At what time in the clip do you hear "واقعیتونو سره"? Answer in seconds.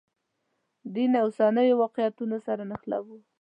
1.81-2.63